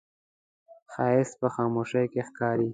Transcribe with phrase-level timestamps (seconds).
[0.91, 2.67] ښایست په خاموشۍ کې ښکاري